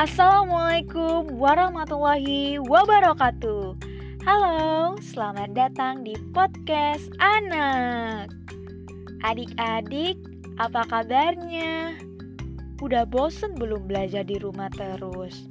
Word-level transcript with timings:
Assalamualaikum 0.00 1.36
warahmatullahi 1.36 2.56
wabarakatuh. 2.56 3.76
Halo, 4.24 4.96
selamat 4.96 5.52
datang 5.52 6.08
di 6.08 6.16
podcast 6.32 7.12
anak. 7.20 8.32
Adik-adik, 9.20 10.16
apa 10.56 10.88
kabarnya? 10.88 12.00
Udah 12.80 13.04
bosen 13.04 13.52
belum 13.60 13.92
belajar 13.92 14.24
di 14.24 14.40
rumah 14.40 14.72
terus? 14.72 15.44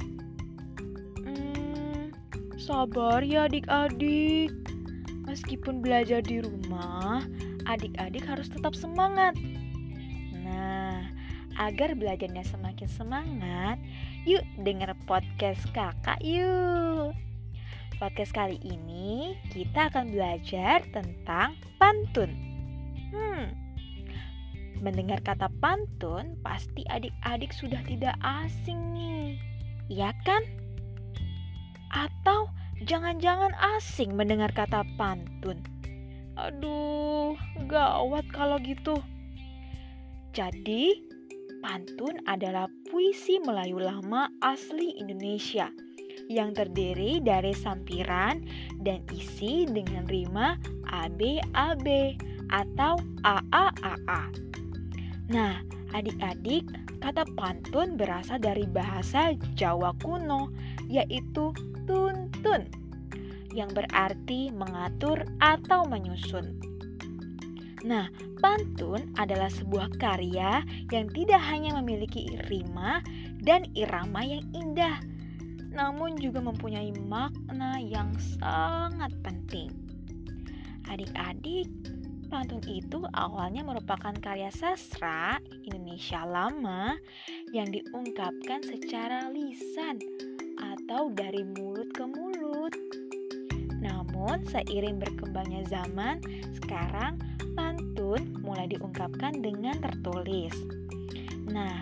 Hmm, 1.22 2.10
sabar 2.58 3.22
ya 3.22 3.46
adik-adik. 3.46 4.50
Meskipun 5.30 5.78
belajar 5.78 6.26
di 6.26 6.42
rumah, 6.42 7.22
adik-adik 7.70 8.26
harus 8.26 8.50
tetap 8.50 8.74
semangat. 8.74 9.38
Agar 11.60 11.92
belajarnya 11.92 12.48
semakin 12.48 12.88
semangat, 12.88 13.76
yuk 14.24 14.40
denger 14.64 14.96
podcast 15.04 15.60
kakak 15.76 16.16
yuk. 16.24 17.12
Podcast 18.00 18.32
kali 18.32 18.56
ini 18.64 19.36
kita 19.52 19.92
akan 19.92 20.16
belajar 20.16 20.80
tentang 20.96 21.60
pantun. 21.76 22.32
Hmm, 23.12 23.52
mendengar 24.80 25.20
kata 25.20 25.52
pantun 25.60 26.40
pasti 26.40 26.88
adik-adik 26.88 27.52
sudah 27.52 27.84
tidak 27.84 28.16
asing 28.24 28.80
nih, 28.96 29.36
iya 29.92 30.16
kan? 30.24 30.40
Atau 31.92 32.48
jangan-jangan 32.88 33.52
asing 33.76 34.16
mendengar 34.16 34.56
kata 34.56 34.88
pantun? 34.96 35.60
Aduh, 36.40 37.36
gawat 37.68 38.24
kalau 38.32 38.56
gitu. 38.64 38.96
Jadi, 40.32 41.09
pantun 41.60 42.24
adalah 42.26 42.72
puisi 42.88 43.40
Melayu 43.44 43.84
lama 43.84 44.32
asli 44.40 44.96
Indonesia 44.96 45.70
yang 46.32 46.56
terdiri 46.56 47.20
dari 47.24 47.52
sampiran 47.52 48.44
dan 48.82 49.04
isi 49.12 49.68
dengan 49.68 50.08
rima 50.08 50.56
ABAB 50.90 51.88
atau 52.50 52.98
AAAA. 53.24 54.24
Nah, 55.30 55.62
adik-adik, 55.94 56.66
kata 57.00 57.24
pantun 57.38 57.96
berasal 57.96 58.42
dari 58.42 58.66
bahasa 58.66 59.38
Jawa 59.54 59.94
kuno, 60.02 60.50
yaitu 60.90 61.54
tuntun 61.86 62.66
yang 63.54 63.70
berarti 63.74 64.54
mengatur 64.54 65.26
atau 65.42 65.86
menyusun. 65.90 66.58
Nah, 67.88 68.12
pantun 68.44 69.16
adalah 69.16 69.48
sebuah 69.48 69.96
karya 69.96 70.64
yang 70.92 71.08
tidak 71.16 71.40
hanya 71.48 71.80
memiliki 71.80 72.28
rima 72.52 73.00
dan 73.40 73.64
irama 73.72 74.20
yang 74.20 74.44
indah, 74.52 75.00
namun 75.72 76.20
juga 76.20 76.44
mempunyai 76.44 76.92
makna 77.08 77.80
yang 77.80 78.12
sangat 78.36 79.16
penting. 79.24 79.72
Adik-adik, 80.92 81.72
pantun 82.28 82.62
itu 82.68 83.00
awalnya 83.16 83.64
merupakan 83.64 84.14
karya 84.20 84.52
sastra 84.52 85.40
Indonesia 85.66 86.28
lama 86.28 87.00
yang 87.56 87.72
diungkapkan 87.72 88.60
secara 88.62 89.32
lisan 89.32 89.98
atau 90.60 91.10
dari 91.16 91.42
mulut 91.42 91.90
ke 91.96 92.04
mulut. 92.06 92.29
Namun, 94.30 94.46
seiring 94.46 95.02
berkembangnya 95.02 95.66
zaman, 95.74 96.22
sekarang 96.54 97.18
pantun 97.58 98.38
mulai 98.46 98.70
diungkapkan 98.70 99.42
dengan 99.42 99.74
tertulis. 99.82 100.54
Nah, 101.50 101.82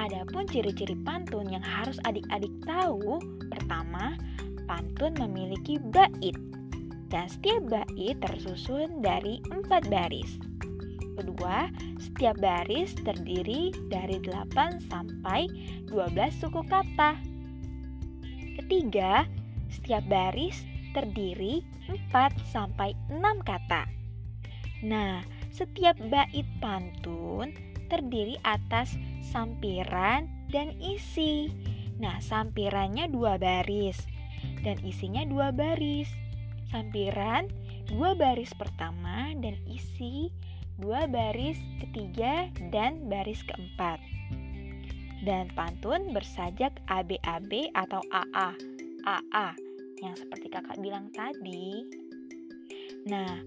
adapun 0.00 0.48
ciri-ciri 0.48 0.96
pantun 1.04 1.52
yang 1.52 1.60
harus 1.60 2.00
adik-adik 2.08 2.48
tahu, 2.64 3.20
pertama, 3.52 4.16
pantun 4.64 5.12
memiliki 5.20 5.76
bait. 5.92 6.32
Dan 7.12 7.28
setiap 7.28 7.60
bait 7.68 8.16
tersusun 8.24 9.04
dari 9.04 9.44
empat 9.52 9.92
baris. 9.92 10.40
Kedua, 11.12 11.68
setiap 12.00 12.40
baris 12.40 12.96
terdiri 13.04 13.68
dari 13.92 14.16
8 14.16 14.80
sampai 14.88 15.44
12 15.92 16.40
suku 16.40 16.64
kata. 16.72 17.20
Ketiga, 18.64 19.28
setiap 19.68 20.08
baris 20.08 20.64
terdiri 20.96 21.71
4 22.10 22.32
sampai 22.48 22.96
6 23.12 23.20
kata. 23.44 23.84
Nah, 24.82 25.22
setiap 25.52 25.94
bait 26.10 26.48
pantun 26.58 27.52
terdiri 27.86 28.40
atas 28.42 28.96
sampiran 29.20 30.26
dan 30.48 30.74
isi. 30.80 31.52
Nah, 32.00 32.18
sampirannya 32.18 33.06
dua 33.12 33.38
baris 33.38 34.00
dan 34.66 34.80
isinya 34.82 35.22
dua 35.22 35.54
baris. 35.54 36.10
Sampiran 36.72 37.46
dua 37.86 38.16
baris 38.16 38.50
pertama 38.56 39.30
dan 39.38 39.54
isi 39.68 40.32
dua 40.80 41.06
baris 41.06 41.60
ketiga 41.78 42.48
dan 42.72 43.06
baris 43.06 43.44
keempat. 43.46 44.02
Dan 45.22 45.46
pantun 45.54 46.10
bersajak 46.10 46.74
ABAB 46.90 47.70
atau 47.78 48.02
AA. 48.10 48.50
AA 49.06 49.71
yang 50.02 50.18
seperti 50.18 50.50
kakak 50.50 50.76
bilang 50.82 51.08
tadi. 51.14 51.86
Nah, 53.06 53.38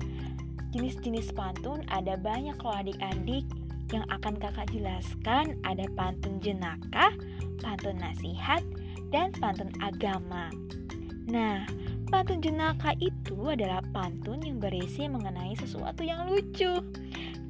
jenis-jenis 0.71 1.35
pantun 1.35 1.83
ada 1.91 2.15
banyak 2.15 2.55
loh 2.63 2.75
adik-adik 2.75 3.43
yang 3.93 4.07
akan 4.09 4.39
kakak 4.39 4.71
jelaskan 4.71 5.59
ada 5.67 5.85
pantun 5.93 6.41
jenaka, 6.41 7.13
pantun 7.61 7.99
nasihat, 7.99 8.63
dan 9.13 9.29
pantun 9.37 9.69
agama. 9.83 10.49
Nah, 11.29 11.67
pantun 12.09 12.41
jenaka 12.41 12.95
itu 12.97 13.37
adalah 13.45 13.83
pantun 13.93 14.41
yang 14.41 14.57
berisi 14.57 15.05
mengenai 15.05 15.53
sesuatu 15.59 16.01
yang 16.01 16.25
lucu. 16.25 16.81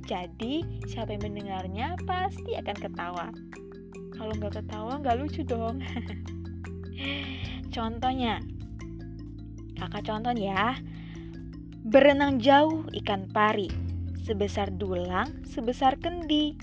Jadi, 0.05 0.61
siapa 0.85 1.17
yang 1.17 1.33
mendengarnya 1.33 1.97
pasti 2.05 2.53
akan 2.53 2.77
ketawa. 2.77 3.27
Kalau 4.13 4.33
nggak 4.37 4.61
ketawa, 4.61 5.01
nggak 5.01 5.17
lucu 5.17 5.41
dong. 5.41 5.81
Contohnya, 7.75 8.39
Kakak 9.75 10.07
contoh 10.07 10.35
ya. 10.35 10.79
Berenang 11.85 12.41
jauh 12.41 12.87
ikan 13.03 13.29
pari, 13.29 13.69
sebesar 14.25 14.73
dulang, 14.73 15.45
sebesar 15.45 16.01
kendi. 16.01 16.57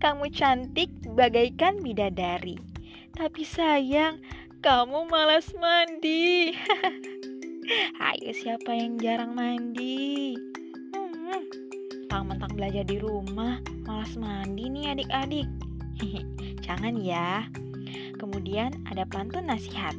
Kamu 0.00 0.32
cantik 0.32 0.88
bagaikan 1.12 1.82
bidadari. 1.82 2.56
Tapi 3.12 3.42
sayang, 3.44 4.22
kamu 4.64 5.10
malas 5.10 5.50
mandi. 5.58 6.54
Ayo 8.08 8.32
siapa 8.32 8.72
yang 8.72 8.96
jarang 8.96 9.36
mandi? 9.36 10.38
Hmm, 12.10 12.30
mentang 12.30 12.54
belajar 12.54 12.86
di 12.86 12.96
rumah, 12.96 13.58
malas 13.84 14.14
mandi 14.14 14.70
nih 14.70 14.94
adik-adik. 14.94 15.48
Jangan 16.66 16.96
ya. 17.02 17.44
Kemudian 18.16 18.86
ada 18.88 19.04
pantun 19.04 19.50
nasihat. 19.50 19.92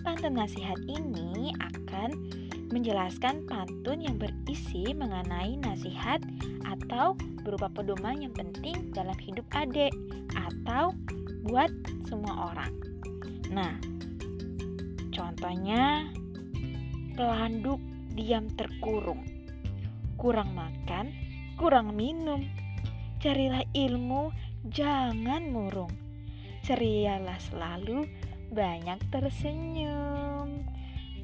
Pantun 0.00 0.40
nasihat 0.40 0.80
ini 0.88 1.52
akan 1.60 2.10
menjelaskan 2.70 3.44
pantun 3.44 4.00
yang 4.00 4.16
berisi 4.16 4.96
mengenai 4.96 5.58
nasihat 5.60 6.22
atau 6.64 7.18
berupa 7.42 7.68
pedoman 7.68 8.24
yang 8.24 8.32
penting 8.32 8.94
dalam 8.94 9.16
hidup 9.18 9.44
adik 9.52 9.92
atau 10.32 10.94
buat 11.44 11.68
semua 12.06 12.54
orang. 12.54 12.72
Nah, 13.50 13.74
contohnya 15.10 16.08
pelanduk 17.18 17.82
diam 18.14 18.46
terkurung, 18.54 19.26
kurang 20.16 20.54
makan, 20.54 21.12
kurang 21.58 21.92
minum, 21.98 22.46
carilah 23.18 23.66
ilmu, 23.74 24.30
jangan 24.70 25.50
murung, 25.50 25.92
cerialah 26.64 27.36
selalu, 27.50 28.06
banyak 28.50 28.98
tersenyum. 29.14 30.66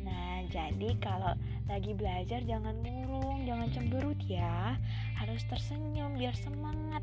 Nah, 0.07 0.35
jadi 0.47 0.91
kalau 1.03 1.35
lagi 1.67 1.93
belajar 1.93 2.43
jangan 2.47 2.79
murung, 2.79 3.43
jangan 3.43 3.69
cemberut 3.75 4.19
ya. 4.31 4.79
Harus 5.19 5.43
tersenyum 5.51 6.15
biar 6.15 6.35
semangat, 6.39 7.03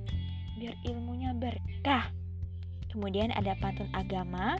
biar 0.55 0.75
ilmunya 0.87 1.35
berkah. 1.35 2.07
Kemudian 2.87 3.35
ada 3.35 3.57
pantun 3.59 3.91
agama. 3.91 4.55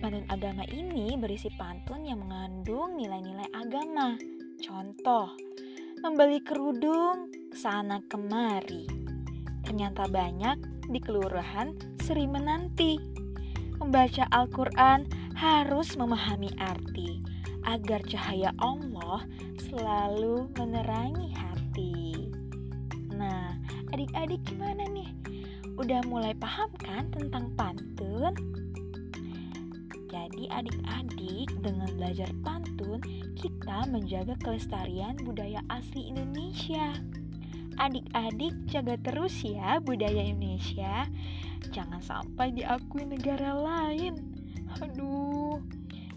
Pantun 0.00 0.24
agama 0.32 0.64
ini 0.72 1.16
berisi 1.20 1.52
pantun 1.52 2.08
yang 2.08 2.24
mengandung 2.24 2.96
nilai-nilai 2.96 3.52
agama. 3.52 4.16
Contoh, 4.64 5.36
membeli 6.00 6.40
kerudung 6.40 7.28
sana 7.52 8.00
kemari. 8.08 8.88
Ternyata 9.64 10.08
banyak 10.08 10.88
di 10.88 11.00
kelurahan 11.00 11.72
Seri 12.00 12.28
Menanti. 12.28 13.23
Membaca 13.78 14.24
Al-Quran 14.30 15.06
harus 15.34 15.98
memahami 15.98 16.54
arti 16.58 17.20
agar 17.64 18.04
cahaya 18.06 18.52
Allah 18.60 19.24
selalu 19.58 20.46
menerangi 20.54 21.32
hati. 21.32 22.30
Nah, 23.14 23.56
adik-adik 23.90 24.44
gimana 24.46 24.84
nih? 24.90 25.10
Udah 25.74 26.04
mulai 26.06 26.36
paham 26.38 26.70
kan 26.78 27.10
tentang 27.10 27.50
pantun? 27.58 28.34
Jadi 30.06 30.46
adik-adik 30.46 31.50
dengan 31.58 31.90
belajar 31.98 32.30
pantun 32.46 33.02
kita 33.34 33.82
menjaga 33.90 34.38
kelestarian 34.38 35.18
budaya 35.26 35.58
asli 35.66 36.06
Indonesia. 36.14 36.94
Adik-adik 37.78 38.54
jaga 38.70 38.94
terus 39.02 39.42
ya 39.42 39.82
budaya 39.82 40.22
Indonesia. 40.22 41.08
Jangan 41.74 41.98
sampai 41.98 42.54
diakui 42.54 43.02
negara 43.08 43.56
lain. 43.56 44.14
Aduh, 44.78 45.58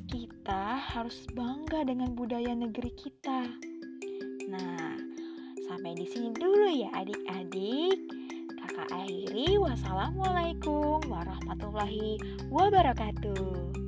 kita 0.07 0.79
harus 0.79 1.25
bangga 1.33 1.83
dengan 1.87 2.13
budaya 2.13 2.53
negeri 2.53 2.91
kita. 2.93 3.49
Nah, 4.47 4.95
sampai 5.67 5.97
di 5.97 6.05
sini 6.07 6.31
dulu 6.35 6.69
ya 6.71 6.93
adik-adik. 6.93 7.99
Kakak 8.61 8.89
akhiri, 8.93 9.57
wassalamualaikum 9.57 11.01
warahmatullahi 11.09 12.19
wabarakatuh. 12.53 13.86